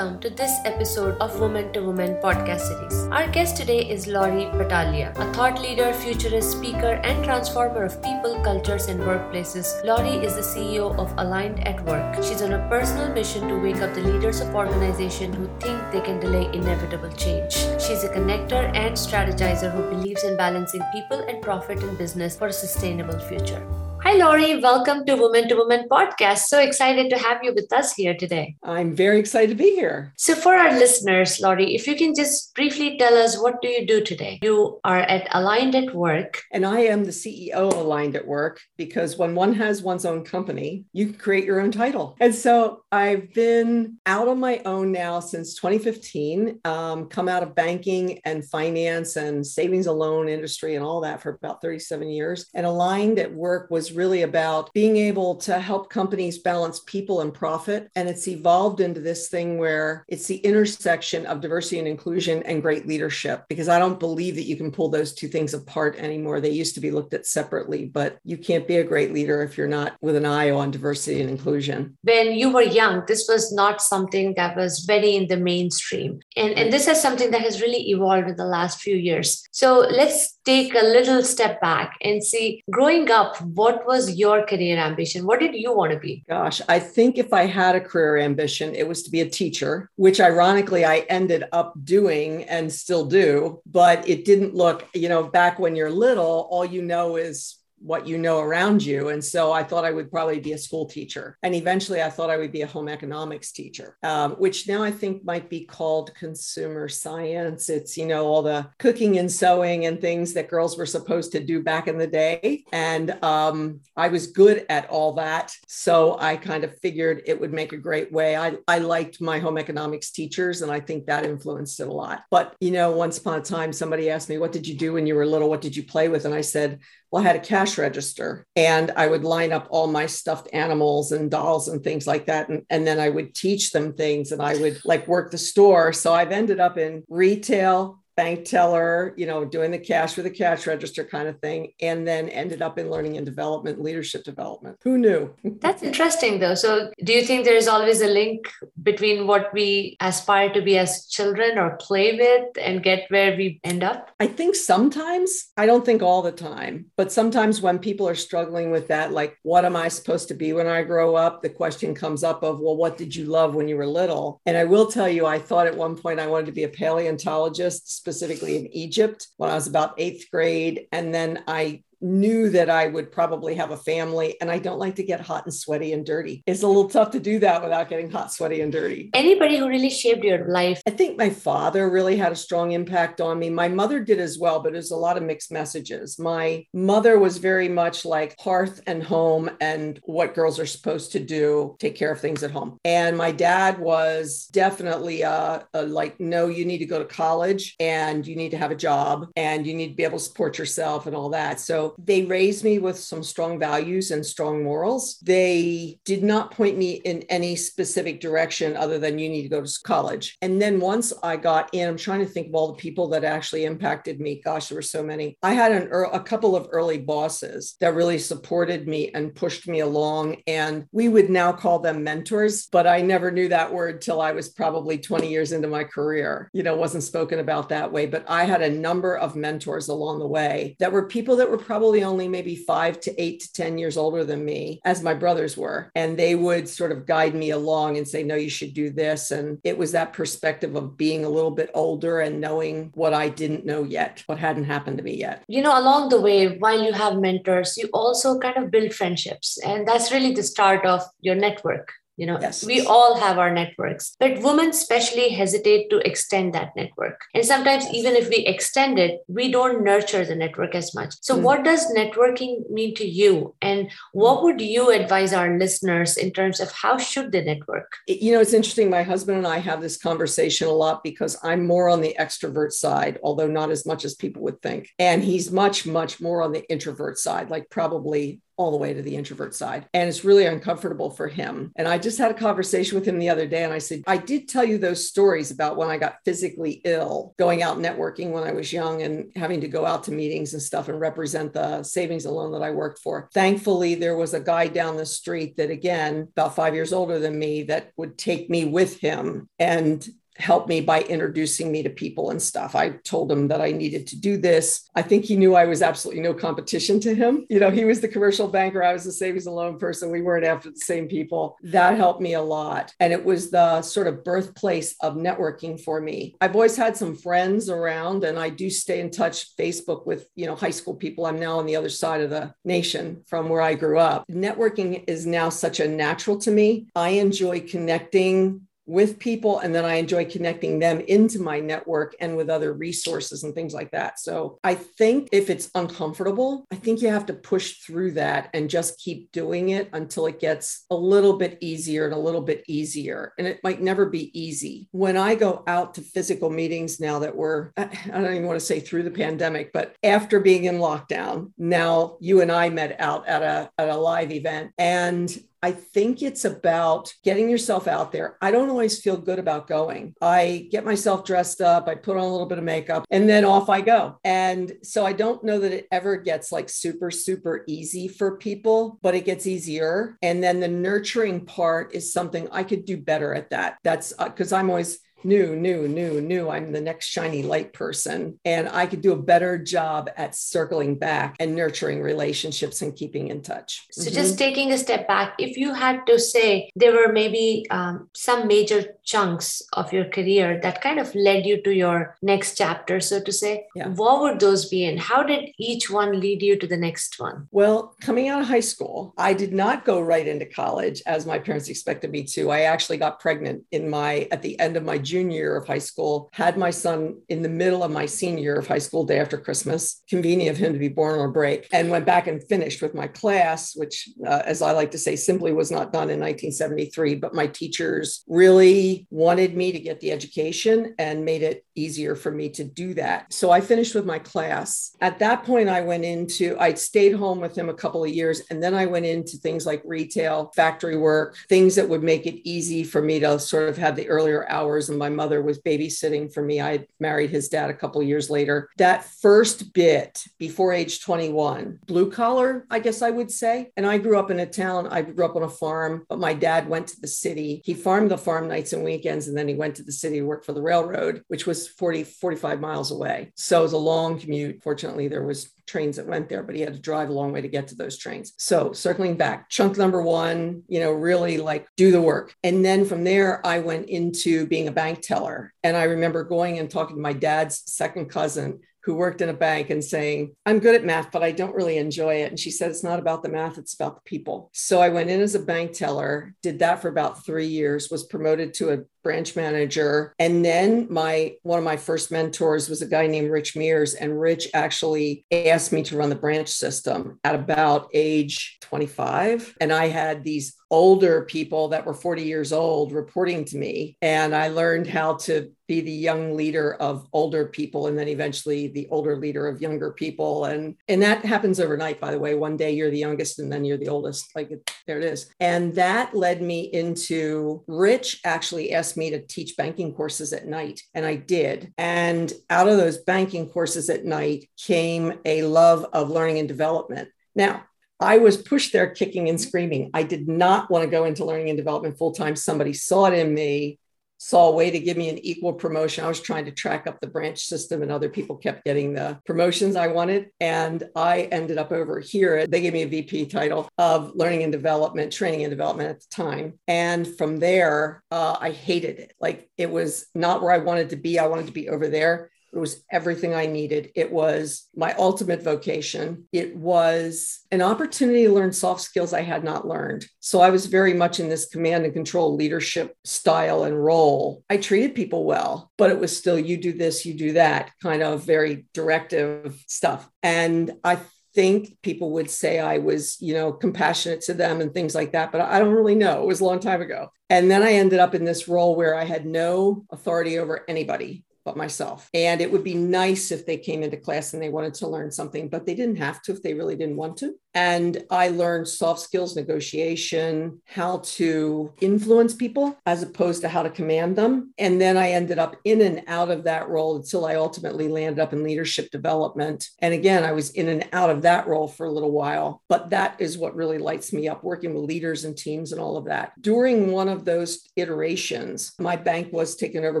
[0.00, 2.94] welcome to this episode of Woman to Woman podcast series.
[3.12, 8.40] Our guest today is Laurie Battaglia, a thought leader, futurist, speaker, and transformer of people,
[8.42, 9.84] cultures, and workplaces.
[9.84, 12.24] Laurie is the CEO of Aligned at Work.
[12.24, 16.00] She's on a personal mission to wake up the leaders of organizations who think they
[16.00, 17.52] can delay inevitable change.
[17.84, 22.46] She's a connector and strategizer who believes in balancing people and profit in business for
[22.46, 23.62] a sustainable future.
[24.02, 24.58] Hi, Laurie.
[24.58, 26.48] Welcome to Woman to Woman podcast.
[26.48, 28.56] So excited to have you with us here today.
[28.64, 30.14] I'm very excited to be here.
[30.16, 33.86] So, for our listeners, Laurie, if you can just briefly tell us what do you
[33.86, 34.38] do today?
[34.42, 36.42] You are at Aligned at Work.
[36.50, 40.24] And I am the CEO of Aligned at Work because when one has one's own
[40.24, 42.16] company, you can create your own title.
[42.20, 47.54] And so I've been out on my own now since 2015, um, come out of
[47.54, 52.46] banking and finance and savings and loan industry and all that for about 37 years.
[52.54, 57.32] And Aligned at Work was really about being able to help companies balance people and
[57.32, 57.90] profit.
[57.96, 62.62] And it's evolved into this thing where it's the intersection of diversity and inclusion and
[62.62, 66.40] great leadership, because I don't believe that you can pull those two things apart anymore.
[66.40, 69.56] They used to be looked at separately, but you can't be a great leader if
[69.56, 71.96] you're not with an eye on diversity and inclusion.
[72.02, 76.20] When you were young, this was not something that was very in the mainstream.
[76.36, 79.42] And, and this is something that has really evolved in the last few years.
[79.52, 84.44] So let's take a little step back and see growing up, what what was your
[84.44, 85.26] career ambition?
[85.26, 86.22] What did you want to be?
[86.28, 89.90] Gosh, I think if I had a career ambition, it was to be a teacher,
[89.96, 93.62] which ironically I ended up doing and still do.
[93.66, 98.06] But it didn't look, you know, back when you're little, all you know is what
[98.06, 99.08] you know around you.
[99.08, 101.38] And so I thought I would probably be a school teacher.
[101.42, 104.90] And eventually I thought I would be a home economics teacher, um, which now I
[104.90, 107.68] think might be called consumer science.
[107.68, 111.40] It's, you know, all the cooking and sewing and things that girls were supposed to
[111.40, 112.64] do back in the day.
[112.72, 115.54] And um, I was good at all that.
[115.66, 118.36] So I kind of figured it would make a great way.
[118.36, 122.24] I, I liked my home economics teachers, and I think that influenced it a lot.
[122.30, 125.06] But, you know, once upon a time, somebody asked me, What did you do when
[125.06, 125.48] you were little?
[125.48, 126.24] What did you play with?
[126.24, 126.80] And I said,
[127.10, 131.10] well, I had a cash register and I would line up all my stuffed animals
[131.10, 132.48] and dolls and things like that.
[132.48, 135.92] And, and then I would teach them things and I would like work the store.
[135.92, 140.30] So I've ended up in retail, bank teller, you know, doing the cash with the
[140.30, 144.76] cash register kind of thing, and then ended up in learning and development, leadership development.
[144.84, 145.34] Who knew?
[145.64, 146.54] That's interesting, though.
[146.54, 150.76] So, do you think there is always a link between what we aspire to be
[150.76, 154.10] as children or play with and get where we end up?
[154.20, 158.70] I think sometimes, I don't think all the time, but sometimes when people are struggling
[158.70, 161.40] with that, like, what am I supposed to be when I grow up?
[161.40, 164.42] The question comes up of, well, what did you love when you were little?
[164.44, 166.68] And I will tell you, I thought at one point I wanted to be a
[166.68, 170.86] paleontologist specifically in Egypt when I was about eighth grade.
[170.90, 174.96] And then I knew that I would probably have a family and I don't like
[174.96, 176.42] to get hot and sweaty and dirty.
[176.46, 179.10] It's a little tough to do that without getting hot, sweaty, and dirty.
[179.14, 180.80] Anybody who really shaped your life?
[180.86, 183.50] I think my father really had a strong impact on me.
[183.50, 186.18] My mother did as well, but there's a lot of mixed messages.
[186.18, 191.20] My mother was very much like hearth and home and what girls are supposed to
[191.20, 192.78] do, take care of things at home.
[192.84, 197.76] And my dad was definitely uh, a like, no, you need to go to college
[197.80, 200.58] and you need to have a job and you need to be able to support
[200.58, 201.60] yourself and all that.
[201.60, 205.18] So they raised me with some strong values and strong morals.
[205.22, 209.60] They did not point me in any specific direction other than you need to go
[209.60, 210.36] to college.
[210.42, 213.24] And then once I got in, I'm trying to think of all the people that
[213.24, 214.40] actually impacted me.
[214.44, 215.36] Gosh, there were so many.
[215.42, 219.80] I had an, a couple of early bosses that really supported me and pushed me
[219.80, 220.36] along.
[220.46, 224.32] And we would now call them mentors, but I never knew that word till I
[224.32, 226.50] was probably 20 years into my career.
[226.52, 230.18] You know, wasn't spoken about that way, but I had a number of mentors along
[230.18, 233.52] the way that were people that were probably probably only maybe five to eight to
[233.54, 235.90] 10 years older than me, as my brothers were.
[235.94, 239.30] And they would sort of guide me along and say, no, you should do this.
[239.30, 243.30] And it was that perspective of being a little bit older and knowing what I
[243.30, 245.42] didn't know yet, what hadn't happened to me yet.
[245.48, 249.58] You know, along the way, while you have mentors, you also kind of build friendships.
[249.64, 252.64] And that's really the start of your network you know yes.
[252.64, 257.20] we all have our networks but women especially hesitate to extend that network.
[257.34, 261.14] And sometimes even if we extend it we don't nurture the network as much.
[261.20, 263.54] So mm what does networking mean to you?
[263.62, 267.96] And what would you advise our listeners in terms of how should they network?
[268.06, 268.90] You know it's interesting.
[268.90, 272.72] My husband and i have this conversation a lot because i'm more on the extrovert
[272.72, 274.90] side although not as much as people would think.
[274.98, 279.00] And he's much much more on the introvert side like probably all the way to
[279.00, 279.86] the introvert side.
[279.94, 281.72] And it's really uncomfortable for him.
[281.76, 284.18] And I just had a conversation with him the other day and I said, I
[284.18, 288.44] did tell you those stories about when I got physically ill, going out networking when
[288.44, 291.82] I was young and having to go out to meetings and stuff and represent the
[291.82, 293.30] savings and loan that I worked for.
[293.32, 297.38] Thankfully, there was a guy down the street that, again, about five years older than
[297.38, 300.06] me, that would take me with him and
[300.40, 302.74] helped me by introducing me to people and stuff.
[302.74, 304.88] I told him that I needed to do this.
[304.94, 307.46] I think he knew I was absolutely no competition to him.
[307.48, 310.10] You know, he was the commercial banker, I was the savings and loan person.
[310.10, 311.56] We weren't after the same people.
[311.62, 312.92] That helped me a lot.
[313.00, 316.36] And it was the sort of birthplace of networking for me.
[316.40, 320.46] I've always had some friends around and I do stay in touch Facebook with, you
[320.46, 321.26] know, high school people.
[321.26, 324.24] I'm now on the other side of the nation from where I grew up.
[324.30, 326.88] Networking is now such a natural to me.
[326.94, 332.36] I enjoy connecting with people and then I enjoy connecting them into my network and
[332.36, 334.18] with other resources and things like that.
[334.18, 338.68] So I think if it's uncomfortable, I think you have to push through that and
[338.68, 342.64] just keep doing it until it gets a little bit easier and a little bit
[342.66, 343.32] easier.
[343.38, 344.88] And it might never be easy.
[344.90, 348.66] When I go out to physical meetings now that we're, I don't even want to
[348.66, 353.28] say through the pandemic, but after being in lockdown, now you and I met out
[353.28, 358.38] at a, at a live event and I think it's about getting yourself out there.
[358.40, 360.14] I don't always feel good about going.
[360.20, 363.44] I get myself dressed up, I put on a little bit of makeup, and then
[363.44, 364.18] off I go.
[364.24, 368.98] And so I don't know that it ever gets like super, super easy for people,
[369.02, 370.16] but it gets easier.
[370.22, 373.76] And then the nurturing part is something I could do better at that.
[373.84, 376.48] That's because uh, I'm always, new, new, new, new.
[376.48, 378.38] I'm the next shiny light person.
[378.44, 383.28] And I could do a better job at circling back and nurturing relationships and keeping
[383.28, 383.86] in touch.
[383.92, 384.14] So, mm-hmm.
[384.14, 388.46] just taking a step back, if you had to say there were maybe um, some
[388.46, 393.20] major chunks of your career that kind of led you to your next chapter, so
[393.22, 393.88] to say, yeah.
[393.88, 397.48] what would those be and how did each one lead you to the next one?
[397.50, 401.38] Well, coming out of high school, I did not go right into college as my
[401.38, 402.50] parents expected me to.
[402.50, 405.78] I actually got pregnant in my at the end of my junior year of high
[405.90, 409.18] school, had my son in the middle of my senior year of high school, day
[409.18, 410.02] after Christmas.
[410.08, 412.94] Convenient of him to be born on a break, and went back and finished with
[412.94, 417.16] my class, which, uh, as I like to say, simply was not done in 1973.
[417.16, 422.30] But my teachers really wanted me to get the education and made it easier for
[422.30, 423.32] me to do that.
[423.32, 424.96] So I finished with my class.
[425.00, 428.42] At that point, I went into, I stayed home with him a couple of years,
[428.50, 432.48] and then I went into things like retail, factory work, things that would make it
[432.48, 436.32] easy for me to sort of have the earlier hours and my mother was babysitting
[436.32, 436.60] for me.
[436.60, 438.68] I married his dad a couple years later.
[438.76, 443.70] That first bit before age 21, blue collar, I guess I would say.
[443.76, 446.34] And I grew up in a town, I grew up on a farm, but my
[446.34, 447.62] dad went to the city.
[447.64, 450.26] He farmed the farm nights and weekends, and then he went to the city to
[450.26, 453.32] work for the railroad, which was 40, 45 miles away.
[453.34, 454.62] So it was a long commute.
[454.62, 457.40] Fortunately, there was trains that went there, but he had to drive a long way
[457.40, 458.32] to get to those trains.
[458.38, 462.34] So circling back, chunk number one, you know, really like do the work.
[462.42, 465.52] And then from there, I went into being a bank teller.
[465.62, 469.34] And I remember going and talking to my dad's second cousin who worked in a
[469.34, 472.30] bank and saying, I'm good at math, but I don't really enjoy it.
[472.30, 474.50] And she said, It's not about the math, it's about the people.
[474.54, 478.04] So I went in as a bank teller, did that for about three years, was
[478.04, 480.14] promoted to a branch manager.
[480.18, 483.94] And then my one of my first mentors was a guy named Rich Mears.
[483.94, 489.54] And Rich actually asked me to run the branch system at about age 25.
[489.60, 493.96] And I had these older people that were 40 years old reporting to me.
[494.00, 498.68] And I learned how to be the young leader of older people and then eventually
[498.68, 500.46] the older leader of younger people.
[500.46, 502.34] And, and that happens overnight, by the way.
[502.34, 504.34] One day you're the youngest and then you're the oldest.
[504.34, 504.50] Like
[504.86, 505.30] there it is.
[505.40, 510.82] And that led me into Rich actually asked me to teach banking courses at night.
[510.94, 511.72] And I did.
[511.78, 517.08] And out of those banking courses at night came a love of learning and development.
[517.34, 517.64] Now,
[518.00, 519.90] I was pushed there kicking and screaming.
[519.92, 522.34] I did not want to go into learning and development full time.
[522.34, 523.78] Somebody saw it in me,
[524.20, 526.04] saw a way to give me an equal promotion.
[526.04, 529.18] I was trying to track up the branch system, and other people kept getting the
[529.24, 530.28] promotions I wanted.
[530.40, 532.46] And I ended up over here.
[532.46, 536.06] They gave me a VP title of learning and development, training and development at the
[536.10, 536.58] time.
[536.68, 539.14] And from there, uh, I hated it.
[539.18, 541.18] Like it was not where I wanted to be.
[541.18, 542.30] I wanted to be over there.
[542.52, 543.92] It was everything I needed.
[543.94, 546.26] It was my ultimate vocation.
[546.32, 550.06] It was an opportunity to learn soft skills I had not learned.
[550.18, 554.42] So I was very much in this command and control leadership style and role.
[554.50, 558.02] I treated people well, but it was still you do this, you do that kind
[558.02, 560.08] of very directive stuff.
[560.22, 560.98] And I
[561.34, 565.30] think people would say I was, you know, compassionate to them and things like that,
[565.30, 566.22] but I don't really know.
[566.22, 567.08] It was a long time ago.
[567.28, 571.24] And then I ended up in this role where I had no authority over anybody
[571.44, 572.08] but myself.
[572.14, 575.10] And it would be nice if they came into class and they wanted to learn
[575.10, 577.34] something, but they didn't have to if they really didn't want to.
[577.54, 583.70] And I learned soft skills negotiation, how to influence people as opposed to how to
[583.70, 584.52] command them.
[584.58, 588.20] And then I ended up in and out of that role until I ultimately landed
[588.22, 589.68] up in leadership development.
[589.80, 592.90] And again, I was in and out of that role for a little while, but
[592.90, 596.04] that is what really lights me up working with leaders and teams and all of
[596.06, 596.32] that.
[596.40, 600.00] During one of those iterations, my bank was taken over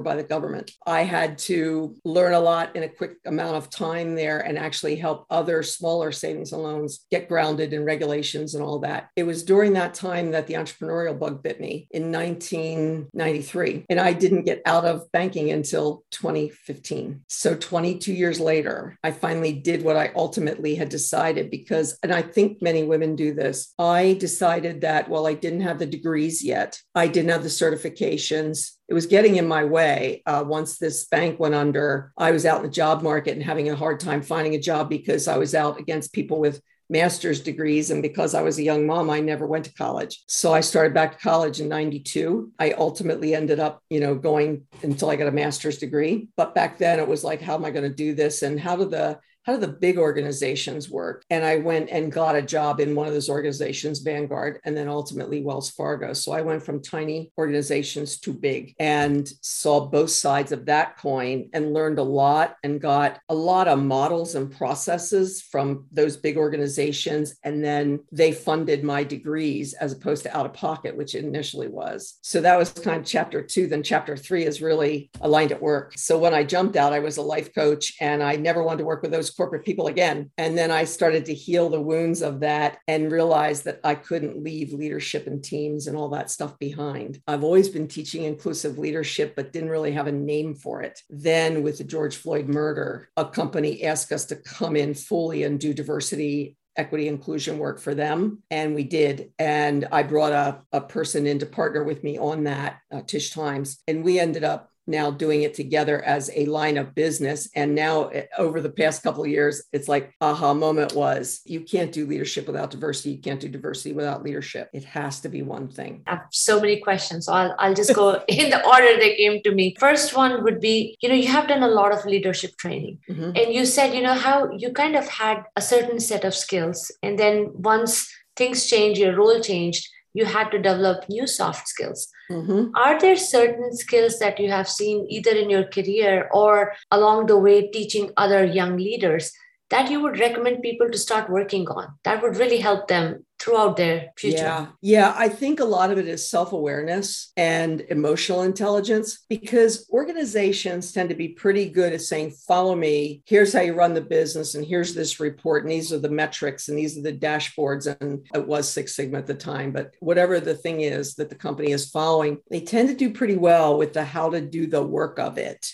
[0.00, 0.72] by the government.
[0.86, 4.96] I had to learn a lot in a quick amount of time there and actually
[4.96, 9.08] help other smaller savings and loans get grounded in regulations and all that.
[9.16, 13.86] It was during that time that the entrepreneurial bug bit me in 1993.
[13.88, 17.22] And I didn't get out of banking until 2015.
[17.28, 22.20] So 22 years later, I finally did what I ultimately had decided because, and I
[22.20, 26.78] think many women do this, I decided that while I didn't have the degrees yet,
[26.94, 30.20] I didn't have the certifications it was getting in my way.
[30.26, 33.70] Uh, once this bank went under, I was out in the job market and having
[33.70, 37.90] a hard time finding a job because I was out against people with master's degrees.
[37.90, 40.22] And because I was a young mom, I never went to college.
[40.26, 42.52] So I started back to college in 92.
[42.58, 46.28] I ultimately ended up, you know, going until I got a master's degree.
[46.36, 48.42] But back then it was like, how am I going to do this?
[48.42, 51.24] And how do the how do the big organizations work?
[51.30, 54.88] And I went and got a job in one of those organizations, Vanguard, and then
[54.88, 56.12] ultimately Wells Fargo.
[56.12, 61.48] So I went from tiny organizations to big and saw both sides of that coin
[61.54, 66.36] and learned a lot and got a lot of models and processes from those big
[66.36, 67.34] organizations.
[67.42, 71.68] And then they funded my degrees as opposed to out of pocket, which it initially
[71.68, 72.18] was.
[72.20, 73.68] So that was kind of chapter two.
[73.68, 75.96] Then chapter three is really aligned at work.
[75.96, 78.84] So when I jumped out, I was a life coach and I never wanted to
[78.84, 80.30] work with those corporate people again.
[80.38, 84.42] And then I started to heal the wounds of that and realized that I couldn't
[84.42, 87.20] leave leadership and teams and all that stuff behind.
[87.26, 91.00] I've always been teaching inclusive leadership, but didn't really have a name for it.
[91.08, 95.58] Then, with the George Floyd murder, a company asked us to come in fully and
[95.58, 100.80] do diversity equity inclusion work for them and we did and i brought a, a
[100.80, 104.70] person in to partner with me on that uh, tish times and we ended up
[104.90, 107.48] now doing it together as a line of business.
[107.54, 111.60] And now, eh, over the past couple of years, it's like aha moment was you
[111.60, 113.12] can't do leadership without diversity.
[113.12, 114.68] You can't do diversity without leadership.
[114.72, 116.02] It has to be one thing.
[116.06, 117.26] I have so many questions.
[117.26, 119.76] So I'll, I'll just go in the order they came to me.
[119.78, 122.98] First one would be you know, you have done a lot of leadership training.
[123.08, 123.36] Mm-hmm.
[123.36, 126.90] And you said, you know, how you kind of had a certain set of skills.
[127.02, 132.08] And then once things changed, your role changed you had to develop new soft skills.
[132.30, 132.76] Mm-hmm.
[132.76, 137.38] Are there certain skills that you have seen either in your career or along the
[137.38, 139.32] way teaching other young leaders
[139.70, 143.76] that you would recommend people to start working on that would really help them throughout
[143.76, 144.36] their future?
[144.38, 144.66] Yeah.
[144.82, 145.14] Yeah.
[145.16, 151.08] I think a lot of it is self awareness and emotional intelligence because organizations tend
[151.08, 153.22] to be pretty good at saying, follow me.
[153.26, 154.56] Here's how you run the business.
[154.56, 155.62] And here's this report.
[155.62, 156.68] And these are the metrics.
[156.68, 157.96] And these are the dashboards.
[158.00, 159.70] And it was Six Sigma at the time.
[159.72, 163.36] But whatever the thing is that the company is following, they tend to do pretty
[163.36, 165.72] well with the how to do the work of it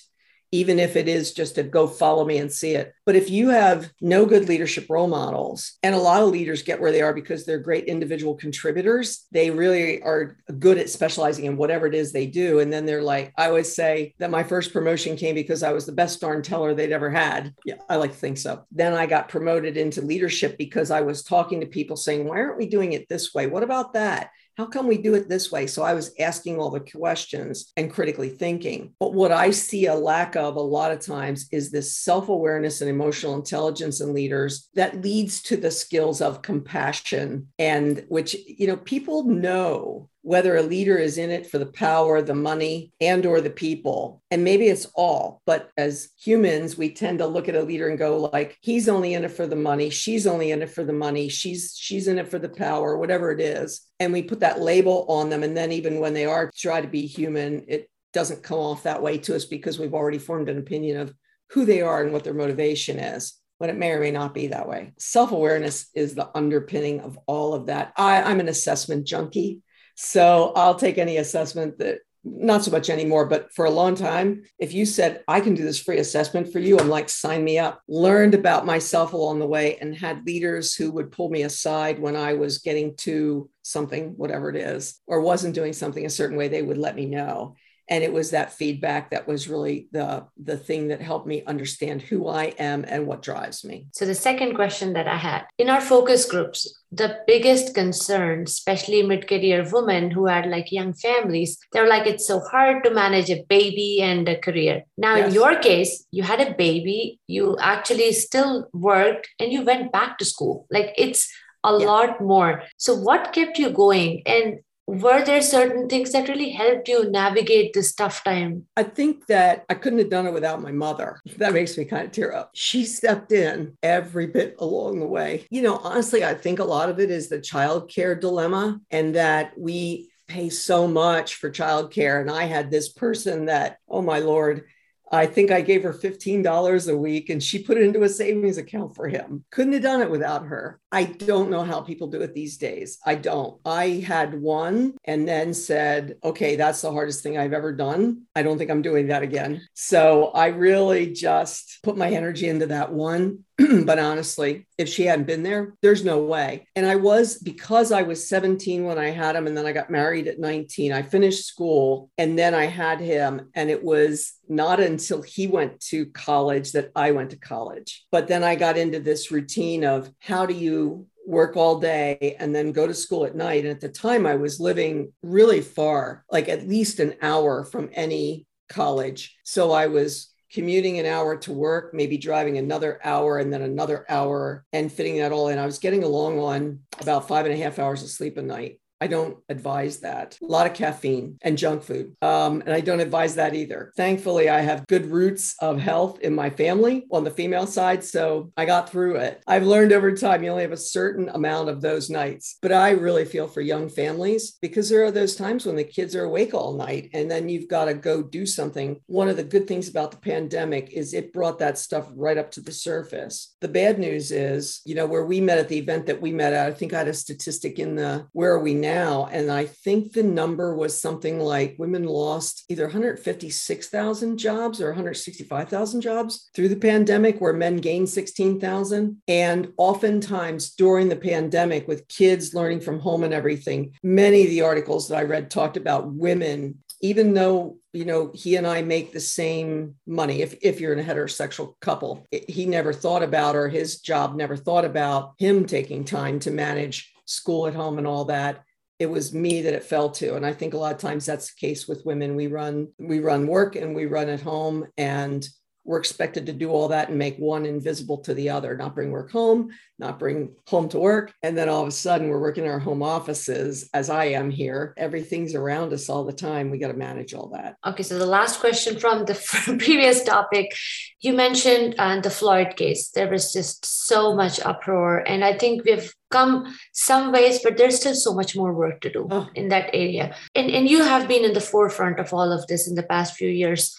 [0.57, 2.95] even if it is just to go follow me and see it.
[3.05, 6.81] But if you have no good leadership role models, and a lot of leaders get
[6.81, 11.59] where they are because they're great individual contributors, they really are good at specializing in
[11.59, 12.61] whatever it is they do.
[12.61, 15.85] And then they're like, I always say that my first promotion came because I was
[15.85, 17.55] the best darn teller they'd ever had.
[17.67, 18.65] Yeah, I like to think so.
[18.73, 22.59] Then I got promoted into leadership because I was talking to people saying, why aren't
[22.59, 23.47] we doing it this way?
[23.47, 24.31] What about that?
[24.57, 25.67] How come we do it this way?
[25.67, 28.95] So I was asking all the questions and critically thinking.
[28.99, 32.81] But what I see a lack of a lot of times is this self awareness
[32.81, 38.67] and emotional intelligence in leaders that leads to the skills of compassion and which, you
[38.67, 43.25] know, people know whether a leader is in it for the power the money and
[43.25, 47.55] or the people and maybe it's all but as humans we tend to look at
[47.55, 50.63] a leader and go like he's only in it for the money she's only in
[50.63, 54.13] it for the money she's she's in it for the power whatever it is and
[54.13, 57.07] we put that label on them and then even when they are try to be
[57.07, 60.99] human it doesn't come off that way to us because we've already formed an opinion
[60.99, 61.15] of
[61.51, 64.49] who they are and what their motivation is when it may or may not be
[64.49, 64.93] that way.
[64.99, 67.93] Self awareness is the underpinning of all of that.
[67.97, 69.61] I am an assessment junkie.
[69.97, 74.43] So I'll take any assessment that not so much anymore, but for a long time,
[74.59, 77.59] if you said, I can do this free assessment for you, I'm like, sign me
[77.59, 77.81] up.
[77.89, 82.17] Learned about myself along the way and had leaders who would pull me aside when
[82.17, 86.49] I was getting to something, whatever it is, or wasn't doing something a certain way,
[86.49, 87.55] they would let me know
[87.89, 92.03] and it was that feedback that was really the the thing that helped me understand
[92.03, 95.71] who i am and what drives me so the second question that i had in
[95.71, 101.89] our focus groups the biggest concern especially mid-career women who had like young families they're
[101.89, 105.29] like it's so hard to manage a baby and a career now yes.
[105.29, 110.19] in your case you had a baby you actually still worked and you went back
[110.19, 111.29] to school like it's
[111.67, 111.87] a yeah.
[111.87, 112.63] lot more.
[112.77, 114.23] So, what kept you going?
[114.25, 118.67] And were there certain things that really helped you navigate this tough time?
[118.77, 121.21] I think that I couldn't have done it without my mother.
[121.39, 122.51] That makes me kind of tear up.
[122.55, 125.47] She stepped in every bit along the way.
[125.51, 129.53] You know, honestly, I think a lot of it is the childcare dilemma and that
[129.59, 132.21] we pay so much for childcare.
[132.21, 134.65] And I had this person that, oh my Lord,
[135.11, 138.59] I think I gave her $15 a week and she put it into a savings
[138.59, 139.45] account for him.
[139.51, 140.81] Couldn't have done it without her.
[140.91, 142.99] I don't know how people do it these days.
[143.05, 143.61] I don't.
[143.65, 148.23] I had one and then said, okay, that's the hardest thing I've ever done.
[148.35, 149.63] I don't think I'm doing that again.
[149.75, 153.45] So I really just put my energy into that one
[153.85, 156.67] but honestly, if she hadn't been there, there's no way.
[156.77, 159.91] And I was, because I was 17 when I had him, and then I got
[159.91, 163.49] married at 19, I finished school and then I had him.
[163.55, 168.05] And it was not until he went to college that I went to college.
[168.11, 172.55] But then I got into this routine of how do you work all day and
[172.55, 173.65] then go to school at night.
[173.65, 177.89] And at the time, I was living really far, like at least an hour from
[177.95, 179.37] any college.
[179.45, 184.07] So I was commuting an hour to work, maybe driving another hour and then another
[184.09, 185.59] hour and fitting that all in.
[185.59, 188.81] I was getting along on about five and a half hours of sleep a night.
[189.01, 190.39] I don't advise that.
[190.43, 192.17] A lot of caffeine and junk food.
[192.23, 193.93] Um, and I don't advise that either.
[193.97, 198.03] Thankfully, I have good roots of health in my family on the female side.
[198.03, 199.43] So I got through it.
[199.47, 202.57] I've learned over time you only have a certain amount of those nights.
[202.63, 206.17] But I really feel for young families because there are those times when the kids
[206.17, 209.01] are awake all night and then you've got to go do something.
[209.07, 212.51] One of the good things about the pandemic is it brought that stuff right up
[212.53, 213.57] to the surface.
[213.61, 216.55] The bad news is, you know, where we met at the event that we met
[216.55, 218.86] at, I think I had a statistic in the where are we now?
[218.87, 219.27] Now.
[219.33, 226.01] And I think the number was something like women lost either 156,000 jobs or 165,000
[226.01, 229.23] jobs through the pandemic, where men gained 16,000.
[229.27, 234.63] And oftentimes during the pandemic, with kids learning from home and everything, many of the
[234.63, 239.13] articles that I read talked about women even though you know he and i make
[239.13, 243.69] the same money if, if you're in a heterosexual couple he never thought about or
[243.69, 248.25] his job never thought about him taking time to manage school at home and all
[248.25, 248.65] that
[248.99, 251.53] it was me that it fell to and i think a lot of times that's
[251.53, 252.37] the case with women.
[252.37, 255.47] We run we run work and we run at home and
[255.87, 259.11] we're expected to do all that and make one invisible to the other, not bring
[259.11, 261.33] work home, not bring home to work.
[261.43, 264.51] And then all of a sudden, we're working in our home offices, as I am
[264.51, 264.93] here.
[264.97, 266.71] Everything's around us all the time.
[266.71, 267.77] We got to manage all that.
[267.87, 268.03] Okay.
[268.03, 269.35] So, the last question from the
[269.79, 270.75] previous topic
[271.21, 273.11] you mentioned uh, the Floyd case.
[273.11, 275.19] There was just so much uproar.
[275.27, 279.13] And I think we've come some ways, but there's still so much more work to
[279.13, 279.49] do oh.
[279.55, 280.35] in that area.
[280.55, 283.35] And, and you have been in the forefront of all of this in the past
[283.35, 283.97] few years.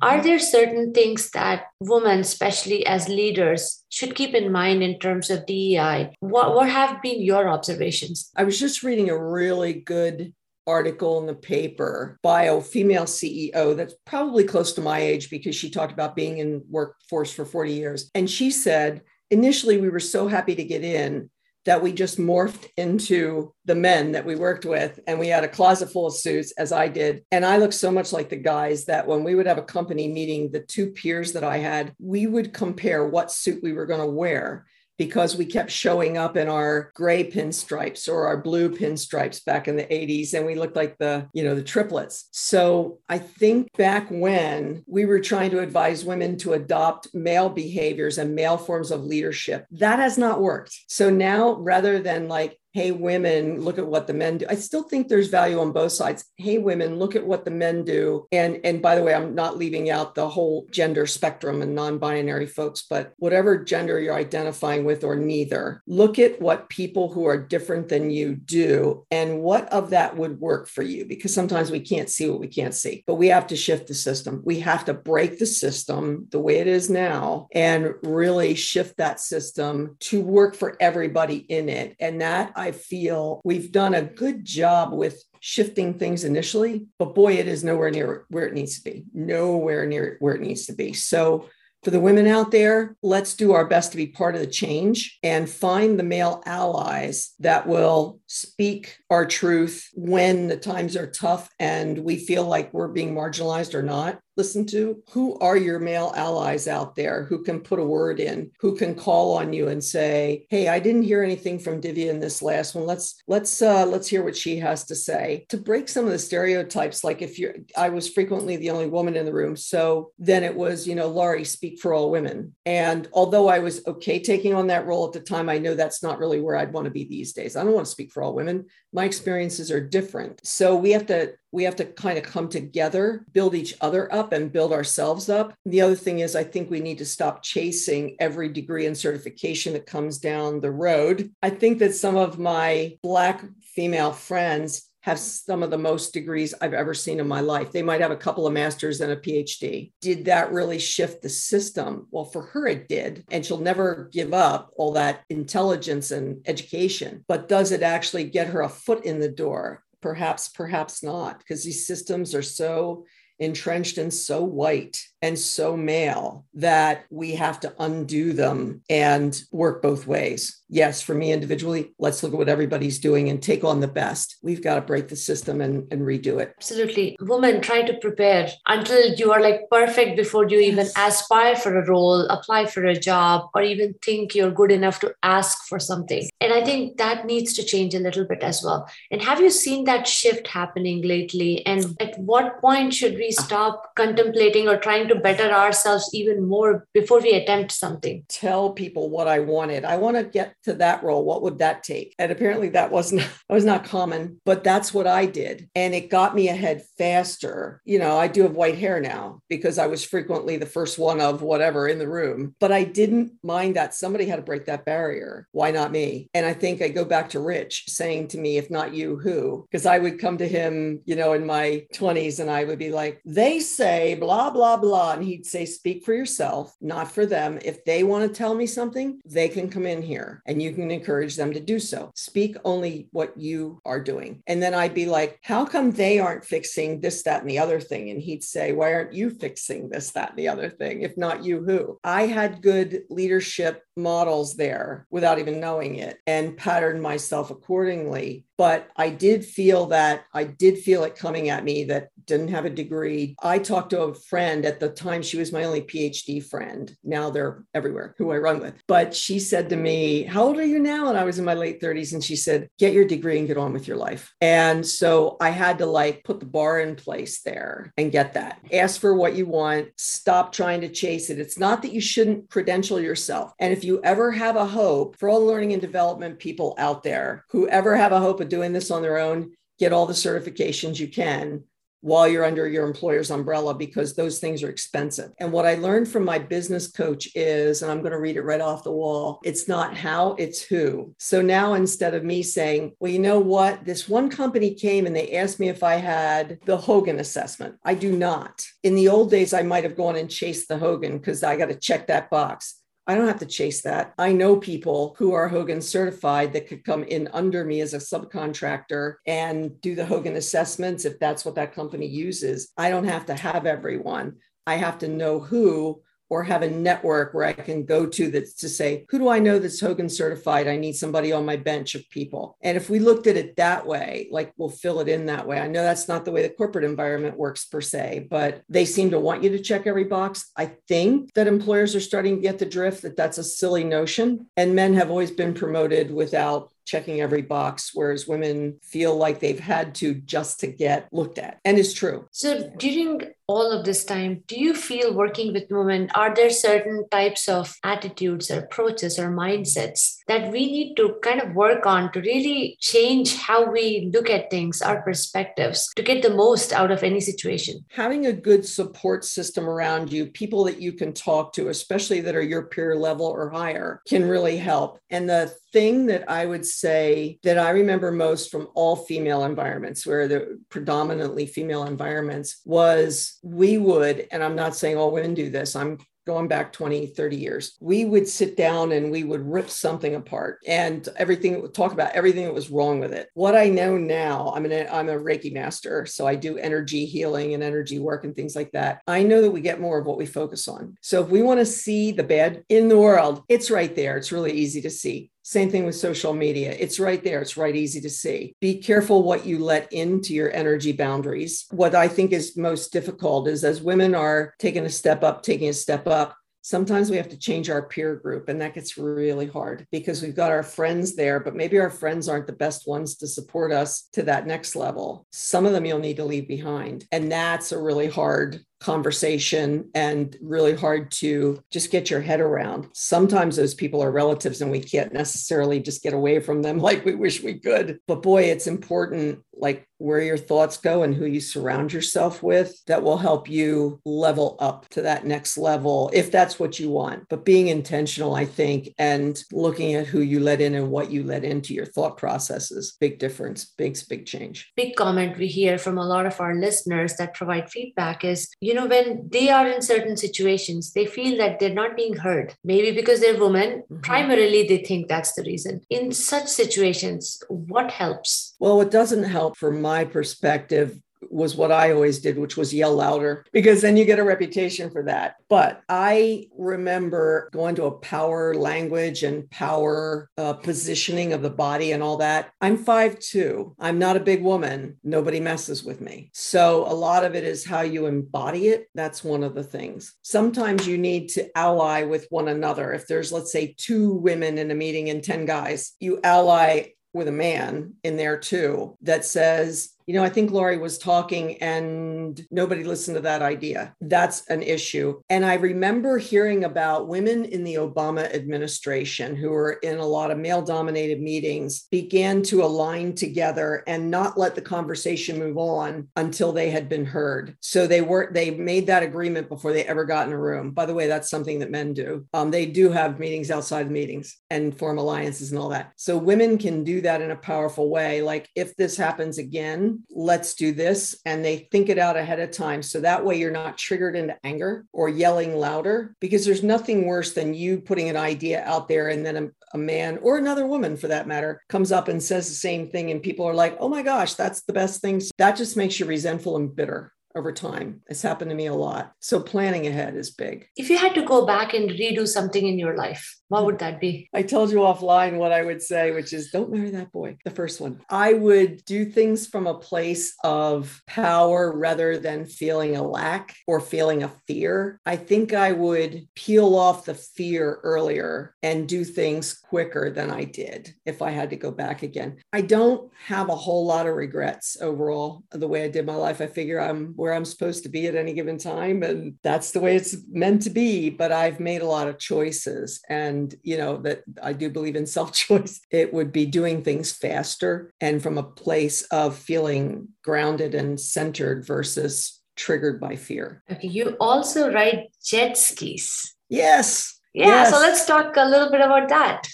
[0.00, 0.22] Are mm-hmm.
[0.22, 5.46] there certain things that women, especially as leaders, should keep in mind in terms of
[5.46, 6.14] DEI?
[6.20, 8.30] What, what have been your observations?
[8.36, 10.32] I was just reading a really good
[10.66, 15.56] article in the paper by a female CEO that's probably close to my age because
[15.56, 18.10] she talked about being in workforce for 40 years.
[18.14, 21.30] And she said, initially we were so happy to get in
[21.66, 25.48] that we just morphed into the men that we worked with and we had a
[25.48, 27.24] closet full of suits as i did.
[27.30, 30.08] And i looked so much like the guys that when we would have a company
[30.08, 34.00] meeting the two peers that i had we would compare what suit we were going
[34.00, 34.66] to wear
[35.00, 39.74] because we kept showing up in our gray pinstripes or our blue pinstripes back in
[39.74, 42.28] the 80s and we looked like the you know the triplets.
[42.32, 48.18] So i think back when we were trying to advise women to adopt male behaviors
[48.18, 50.78] and male forms of leadership that has not worked.
[50.88, 54.46] So now rather than like hey women look at what the men do.
[54.48, 56.24] I still think there's value on both sides.
[56.36, 58.26] Hey women look at what the men do.
[58.32, 62.46] And and by the way i'm not leaving out the whole gender spectrum and non-binary
[62.46, 67.36] folks but whatever gender you're identifying with or neither look at what people who are
[67.36, 71.80] different than you do and what of that would work for you because sometimes we
[71.80, 73.04] can't see what we can't see.
[73.06, 74.42] But we have to shift the system.
[74.44, 79.20] We have to break the system the way it is now and really shift that
[79.20, 81.96] system to work for everybody in it.
[82.00, 87.32] And that I feel we've done a good job with shifting things initially, but boy,
[87.32, 89.04] it is nowhere near where it needs to be.
[89.14, 90.92] Nowhere near where it needs to be.
[90.92, 91.48] So,
[91.82, 95.18] for the women out there, let's do our best to be part of the change
[95.22, 101.50] and find the male allies that will speak our truth when the times are tough
[101.58, 104.20] and we feel like we're being marginalized or not.
[104.36, 105.02] listen to?
[105.10, 108.94] Who are your male allies out there who can put a word in, who can
[108.94, 112.74] call on you and say, "Hey, I didn't hear anything from Divya in this last
[112.74, 112.86] one.
[112.86, 116.18] Let's let's uh, let's hear what she has to say." To break some of the
[116.18, 120.42] stereotypes, like if you're, I was frequently the only woman in the room, so then
[120.42, 122.54] it was, you know, Laurie, speak for all women.
[122.64, 126.02] And although I was okay taking on that role at the time, I know that's
[126.02, 127.56] not really where I'd want to be these days.
[127.56, 128.66] I don't want to speak for all women.
[128.92, 133.24] My experiences are different, so we have to we have to kind of come together,
[133.32, 135.52] build each other up, and build ourselves up.
[135.66, 139.72] The other thing is, I think we need to stop chasing every degree and certification
[139.72, 141.30] that comes down the road.
[141.42, 146.54] I think that some of my Black female friends have some of the most degrees
[146.60, 147.72] I've ever seen in my life.
[147.72, 149.92] They might have a couple of masters and a PhD.
[150.00, 152.06] Did that really shift the system?
[152.10, 153.24] Well, for her, it did.
[153.30, 157.24] And she'll never give up all that intelligence and education.
[157.28, 159.82] But does it actually get her a foot in the door?
[160.00, 163.04] perhaps, perhaps not, because these systems are so
[163.38, 169.82] entrenched and so white and so male that we have to undo them and work
[169.82, 170.62] both ways.
[170.68, 174.36] Yes, for me individually, let's look at what everybody's doing and take on the best.
[174.42, 176.54] We've got to break the system and, and redo it.
[176.56, 177.16] Absolutely.
[177.20, 181.86] Women try to prepare until you are like perfect before you even aspire for a
[181.86, 186.28] role, apply for a job, or even think you're good enough to ask for something.
[186.40, 188.88] And I think that needs to change a little bit as well.
[189.10, 191.66] And have you seen that shift happening lately?
[191.66, 196.86] And at what point should we stop contemplating or trying to better ourselves even more
[196.94, 198.24] before we attempt something.
[198.28, 199.84] Tell people what I wanted.
[199.84, 201.24] I want to get to that role.
[201.24, 202.14] What would that take?
[202.18, 205.68] And apparently that wasn't that was not common, but that's what I did.
[205.74, 207.80] And it got me ahead faster.
[207.84, 211.20] You know, I do have white hair now because I was frequently the first one
[211.20, 214.84] of whatever in the room, but I didn't mind that somebody had to break that
[214.84, 215.46] barrier.
[215.52, 216.28] Why not me?
[216.34, 219.66] And I think I go back to Rich saying to me, if not you, who?
[219.70, 222.90] Because I would come to him, you know, in my 20s and I would be
[222.90, 227.58] like, they say blah, blah, blah And he'd say, Speak for yourself, not for them.
[227.64, 230.90] If they want to tell me something, they can come in here and you can
[230.90, 232.10] encourage them to do so.
[232.14, 234.42] Speak only what you are doing.
[234.46, 237.80] And then I'd be like, How come they aren't fixing this, that, and the other
[237.80, 238.10] thing?
[238.10, 241.02] And he'd say, Why aren't you fixing this, that, and the other thing?
[241.02, 241.98] If not you, who?
[242.04, 248.46] I had good leadership models there without even knowing it and patterned myself accordingly.
[248.60, 252.66] But I did feel that I did feel it coming at me that didn't have
[252.66, 253.34] a degree.
[253.42, 256.94] I talked to a friend at the time, she was my only PhD friend.
[257.02, 258.74] Now they're everywhere who I run with.
[258.86, 261.08] But she said to me, How old are you now?
[261.08, 262.12] And I was in my late 30s.
[262.12, 264.34] And she said, Get your degree and get on with your life.
[264.42, 268.60] And so I had to like put the bar in place there and get that.
[268.72, 271.40] Ask for what you want, stop trying to chase it.
[271.40, 273.54] It's not that you shouldn't credential yourself.
[273.58, 277.02] And if you ever have a hope for all the learning and development people out
[277.02, 280.12] there who ever have a hope of doing this on their own, get all the
[280.12, 281.64] certifications you can
[282.02, 285.32] while you're under your employer's umbrella because those things are expensive.
[285.38, 288.42] And what I learned from my business coach is, and I'm going to read it
[288.42, 291.14] right off the wall it's not how, it's who.
[291.18, 295.14] So now instead of me saying, well, you know what, this one company came and
[295.14, 298.64] they asked me if I had the Hogan assessment, I do not.
[298.82, 301.68] In the old days, I might have gone and chased the Hogan because I got
[301.68, 302.79] to check that box.
[303.10, 304.14] I don't have to chase that.
[304.18, 307.96] I know people who are Hogan certified that could come in under me as a
[307.96, 312.70] subcontractor and do the Hogan assessments if that's what that company uses.
[312.76, 314.36] I don't have to have everyone.
[314.64, 318.56] I have to know who or have a network where I can go to that
[318.58, 320.68] to say, who do I know that's Hogan certified?
[320.68, 322.56] I need somebody on my bench of people.
[322.62, 325.58] And if we looked at it that way, like we'll fill it in that way.
[325.58, 329.10] I know that's not the way the corporate environment works per se, but they seem
[329.10, 330.50] to want you to check every box.
[330.56, 334.46] I think that employers are starting to get the drift that that's a silly notion.
[334.56, 339.60] And men have always been promoted without checking every box, whereas women feel like they've
[339.60, 341.58] had to just to get looked at.
[341.64, 342.26] And it's true.
[342.32, 347.04] So during all of this time, do you feel working with women, are there certain
[347.10, 352.12] types of attitudes or approaches or mindsets that we need to kind of work on
[352.12, 356.92] to really change how we look at things, our perspectives, to get the most out
[356.92, 357.84] of any situation?
[357.90, 362.36] Having a good support system around you, people that you can talk to, especially that
[362.36, 365.00] are your peer level or higher, can really help.
[365.10, 370.06] And the thing that I would say that I remember most from all female environments,
[370.06, 375.50] where the predominantly female environments, was we would, and I'm not saying all women do
[375.50, 379.70] this, I'm going back 20 30 years we would sit down and we would rip
[379.70, 383.28] something apart and everything talk about everything that was wrong with it.
[383.34, 387.54] What i know now i'm an i'm a reiki master so i do energy healing
[387.54, 389.00] and energy work and things like that.
[389.06, 390.96] I know that we get more of what we focus on.
[391.00, 394.30] So if we want to see the bad in the world it's right there it's
[394.30, 396.76] really easy to see Same thing with social media.
[396.78, 397.42] It's right there.
[397.42, 398.54] It's right easy to see.
[398.60, 401.66] Be careful what you let into your energy boundaries.
[401.72, 405.68] What I think is most difficult is as women are taking a step up, taking
[405.68, 409.48] a step up, sometimes we have to change our peer group and that gets really
[409.48, 413.16] hard because we've got our friends there but maybe our friends aren't the best ones
[413.16, 417.06] to support us to that next level some of them you'll need to leave behind
[417.12, 422.88] and that's a really hard conversation and really hard to just get your head around.
[422.94, 427.04] Sometimes those people are relatives and we can't necessarily just get away from them like
[427.04, 428.00] we wish we could.
[428.06, 432.82] But boy, it's important like where your thoughts go and who you surround yourself with
[432.86, 437.28] that will help you level up to that next level if that's what you want.
[437.28, 441.22] But being intentional, I think, and looking at who you let in and what you
[441.22, 444.72] let into your thought processes, big difference, big, big change.
[444.74, 448.69] Big comment we hear from a lot of our listeners that provide feedback is you
[448.74, 452.54] know, when they are in certain situations, they feel that they're not being heard.
[452.64, 454.00] Maybe because they're women, mm-hmm.
[454.00, 455.82] primarily they think that's the reason.
[455.90, 458.54] In such situations, what helps?
[458.58, 462.94] Well, it doesn't help from my perspective was what I always did, which was yell
[462.94, 465.36] louder, because then you get a reputation for that.
[465.48, 471.92] But I remember going to a power language and power uh, positioning of the body
[471.92, 472.52] and all that.
[472.60, 473.74] I'm five two.
[473.78, 474.98] I'm not a big woman.
[475.04, 476.30] Nobody messes with me.
[476.34, 478.88] So a lot of it is how you embody it.
[478.94, 480.14] That's one of the things.
[480.22, 482.92] Sometimes you need to ally with one another.
[482.92, 487.28] If there's, let's say, two women in a meeting and 10 guys, you ally with
[487.28, 492.40] a man in there too that says, you know, I think Laurie was talking and
[492.50, 493.94] nobody listened to that idea.
[494.00, 495.20] That's an issue.
[495.30, 500.30] And I remember hearing about women in the Obama administration who were in a lot
[500.30, 506.08] of male dominated meetings began to align together and not let the conversation move on
[506.16, 507.56] until they had been heard.
[507.60, 510.70] So they were they made that agreement before they ever got in a room.
[510.72, 512.26] By the way, that's something that men do.
[512.34, 515.92] Um, they do have meetings outside of meetings and form alliances and all that.
[515.96, 518.22] So women can do that in a powerful way.
[518.22, 521.20] Like if this happens again, let's do this.
[521.24, 522.82] And they think it out ahead of time.
[522.82, 527.32] So that way you're not triggered into anger or yelling louder because there's nothing worse
[527.32, 530.96] than you putting an idea out there and then a, a man or another woman
[530.96, 533.10] for that matter comes up and says the same thing.
[533.10, 535.20] And people are like, oh my gosh, that's the best thing.
[535.38, 538.02] That just makes you resentful and bitter over time.
[538.08, 539.12] It's happened to me a lot.
[539.20, 540.66] So planning ahead is big.
[540.76, 544.00] If you had to go back and redo something in your life, what would that
[544.00, 544.30] be?
[544.32, 547.36] I told you offline what I would say, which is don't marry that boy.
[547.44, 548.00] The first one.
[548.08, 553.80] I would do things from a place of power rather than feeling a lack or
[553.80, 555.00] feeling a fear.
[555.04, 560.44] I think I would peel off the fear earlier and do things quicker than I
[560.44, 562.38] did if I had to go back again.
[562.52, 566.40] I don't have a whole lot of regrets overall the way I did my life.
[566.40, 569.80] I figure I'm where I'm supposed to be at any given time and that's the
[569.80, 573.76] way it's meant to be, but I've made a lot of choices and and you
[573.76, 578.38] know that i do believe in self-choice it would be doing things faster and from
[578.38, 585.06] a place of feeling grounded and centered versus triggered by fear okay you also ride
[585.24, 587.70] jet skis yes yeah yes.
[587.70, 589.48] so let's talk a little bit about that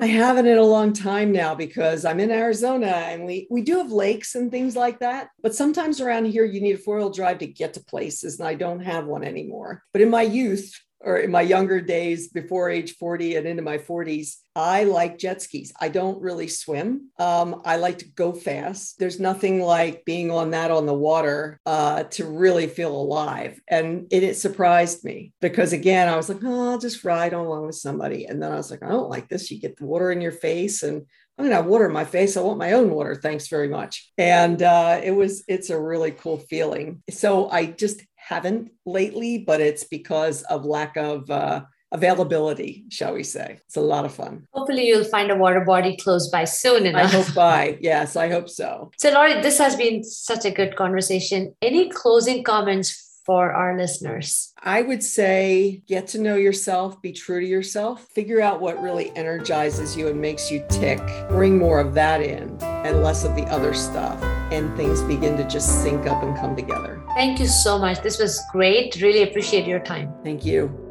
[0.00, 3.76] I haven't in a long time now because I'm in Arizona and we we do
[3.76, 5.28] have lakes and things like that.
[5.40, 8.54] But sometimes around here you need a four-wheel drive to get to places, and I
[8.54, 9.84] don't have one anymore.
[9.92, 13.78] But in my youth, or in my younger days before age 40 and into my
[13.78, 15.72] 40s, I like jet skis.
[15.80, 17.10] I don't really swim.
[17.18, 18.98] Um, I like to go fast.
[18.98, 23.60] There's nothing like being on that on the water uh, to really feel alive.
[23.68, 27.66] And it, it, surprised me because, again, I was like, oh, I'll just ride along
[27.66, 28.26] with somebody.
[28.26, 29.50] And then I was like, I don't like this.
[29.50, 31.06] You get the water in your face and
[31.38, 32.36] I'm gonna have water in my face.
[32.36, 33.14] I want my own water.
[33.14, 34.12] Thanks very much.
[34.18, 37.02] And uh, it was, it's a really cool feeling.
[37.10, 43.22] So I just haven't lately, but it's because of lack of uh, availability, shall we
[43.22, 43.58] say.
[43.66, 44.46] It's a lot of fun.
[44.52, 47.12] Hopefully, you'll find a water body close by soon enough.
[47.12, 47.78] I hope by.
[47.80, 48.90] Yes, I hope so.
[48.96, 51.54] So, Laurie, this has been such a good conversation.
[51.60, 54.52] Any closing comments for our listeners?
[54.62, 59.14] I would say get to know yourself, be true to yourself, figure out what really
[59.16, 63.44] energizes you and makes you tick, bring more of that in and less of the
[63.44, 67.02] other stuff, and things begin to just sync up and come together.
[67.14, 68.00] Thank you so much.
[68.02, 69.00] This was great.
[69.00, 70.12] Really appreciate your time.
[70.24, 70.81] Thank you.